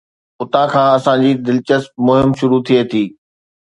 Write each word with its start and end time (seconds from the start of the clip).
اتان 0.41 0.65
کان 0.71 0.87
اسان 0.97 1.17
جي 1.23 1.31
دلچسپ 1.45 1.91
مهم 2.07 2.29
شروع 2.39 2.61
ٿئي 2.67 2.81
ٿي. 2.91 3.03